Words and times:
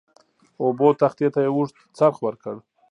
اوبو 0.63 0.87
تختې 1.01 1.27
ته 1.33 1.39
یو 1.45 1.53
اوږد 1.57 1.75
څرخ 1.97 2.15
ورکړ. 2.21 2.55